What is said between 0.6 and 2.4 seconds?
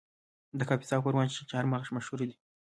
کاپیسا او پروان چهارمغز مشهور دي